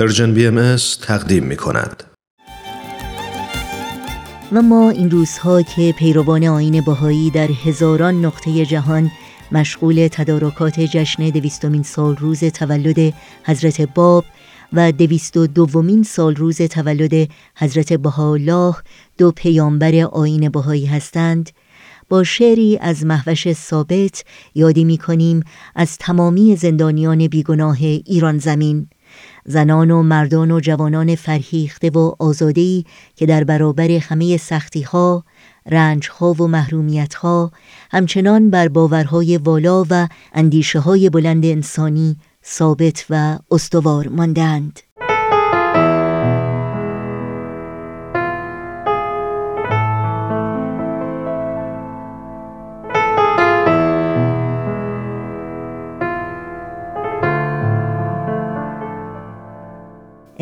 [0.00, 2.04] Persian BM تقدیم می کند.
[4.52, 9.10] و ما این روزها که پیروان آیین بهایی در هزاران نقطه جهان
[9.52, 14.24] مشغول تدارکات جشن دویستمین سال روز تولد حضرت باب
[14.72, 18.74] و دویست و دومین سال روز تولد حضرت بهاءالله
[19.18, 21.50] دو پیامبر آیین بهایی هستند
[22.08, 24.24] با شعری از مهوش ثابت
[24.54, 25.42] یادی می کنیم
[25.74, 28.88] از تمامی زندانیان بیگناه ایران زمین
[29.44, 32.84] زنان و مردان و جوانان فرهیخته و آزادهی
[33.16, 34.36] که در برابر همه
[35.66, 37.52] رنج ها و محرومیت ها
[37.90, 44.80] همچنان بر باورهای والا و اندیشه های بلند انسانی ثابت و استوار ماندند.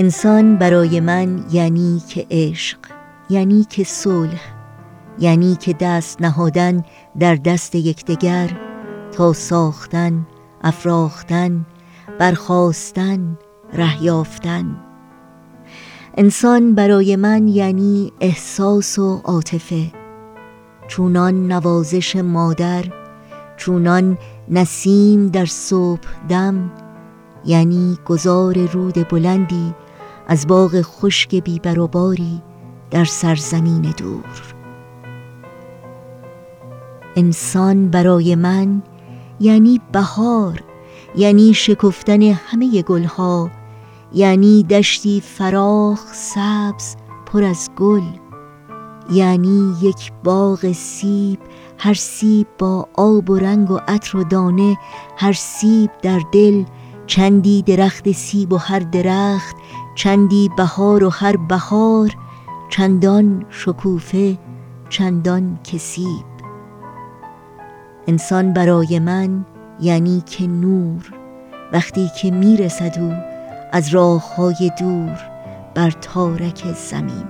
[0.00, 2.78] انسان برای من یعنی که عشق
[3.30, 4.40] یعنی که صلح
[5.18, 6.84] یعنی که دست نهادن
[7.18, 8.50] در دست یکدیگر
[9.12, 10.26] تا ساختن
[10.62, 11.66] افراختن
[12.18, 13.38] برخواستن
[13.72, 14.76] رهیافتن
[16.16, 19.92] انسان برای من یعنی احساس و عاطفه.
[20.88, 22.84] چونان نوازش مادر
[23.56, 26.70] چونان نسیم در صبح دم
[27.44, 29.74] یعنی گذار رود بلندی
[30.28, 32.42] از باغ خشک بیبر و باری
[32.90, 34.54] در سرزمین دور.
[37.16, 38.82] انسان برای من
[39.40, 40.64] یعنی بهار
[41.16, 43.50] یعنی شکفتن همه گلها
[44.12, 48.02] یعنی دشتی فراخ سبز پر از گل
[49.10, 51.38] یعنی یک باغ سیب
[51.78, 54.78] هر سیب با آب و رنگ و عطر و دانه
[55.16, 56.64] هر سیب در دل
[57.06, 59.56] چندی درخت سیب و هر درخت
[59.98, 62.16] چندی بهار و هر بهار
[62.70, 64.38] چندان شکوفه
[64.88, 66.24] چندان کسیب.
[68.06, 69.44] انسان برای من
[69.80, 71.12] یعنی که نور
[71.72, 73.12] وقتی که می‌رسد او
[73.72, 75.18] از راه های دور
[75.74, 77.28] بر تارک زمین.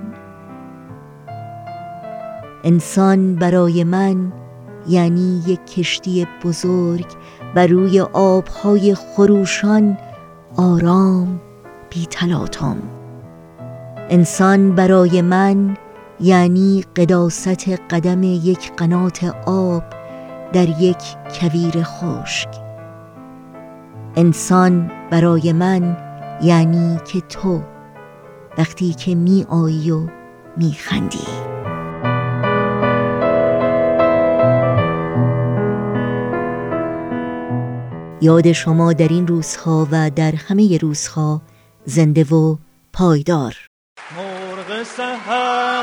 [2.65, 4.33] انسان برای من
[4.89, 7.07] یعنی یک کشتی بزرگ
[7.55, 9.99] و روی آبهای خروشان
[10.57, 11.41] آرام
[11.91, 12.77] بی تلاطم
[14.11, 15.77] انسان برای من
[16.21, 19.83] یعنی قداست قدم یک قنات آب
[20.53, 21.03] در یک
[21.41, 22.49] کویر خشک.
[24.17, 25.97] انسان برای من
[26.43, 27.63] یعنی که تو
[28.59, 30.07] وقتی که می آیی و
[30.57, 31.19] می خندی
[38.21, 41.41] یاد شما در این روزها و در همه روزها
[41.89, 42.57] زنده و
[42.93, 43.57] پایدار.
[44.17, 45.83] مرغ سهر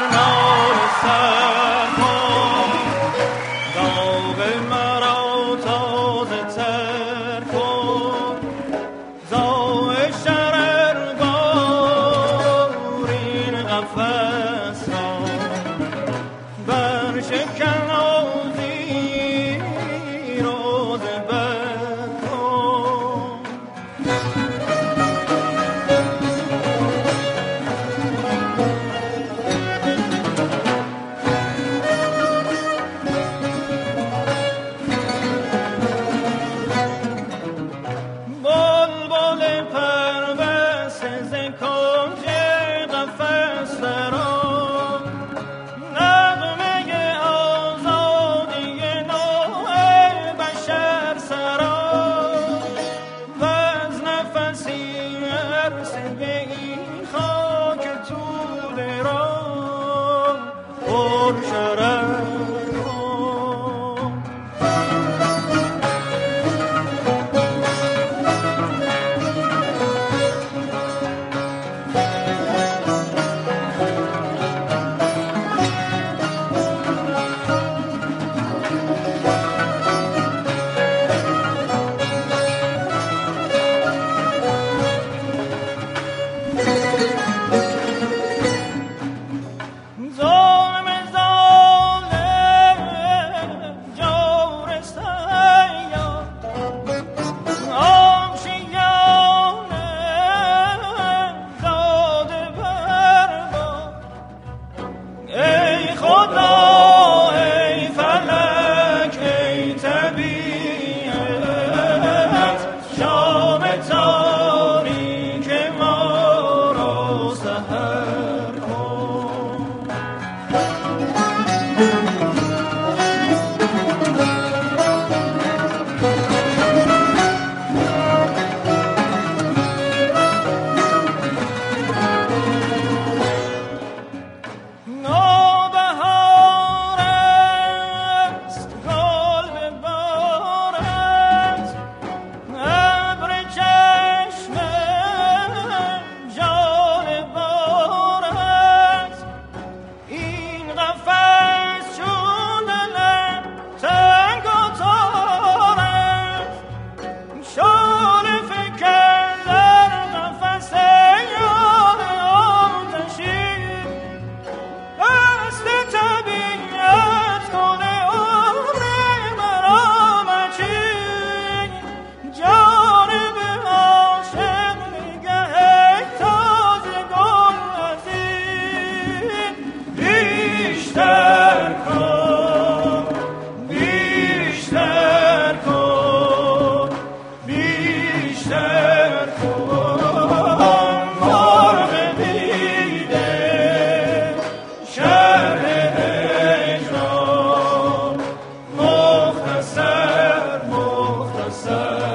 [61.26, 61.75] Georgia.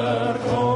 [0.00, 0.69] Lord.